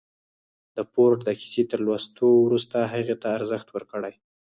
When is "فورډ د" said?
0.91-1.29